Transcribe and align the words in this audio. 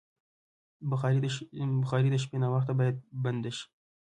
بخاري 1.83 2.09
د 2.13 2.17
شپې 2.23 2.37
ناوخته 2.43 2.73
باید 2.79 2.95
بنده 3.23 3.51
شي. 3.57 3.65